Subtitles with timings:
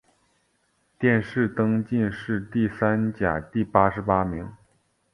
[0.97, 4.51] 殿试登进士第三甲第八十八名。